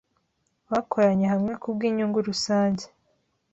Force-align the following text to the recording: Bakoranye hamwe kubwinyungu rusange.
Bakoranye 0.71 1.25
hamwe 1.33 1.51
kubwinyungu 1.61 2.17
rusange. 2.27 2.85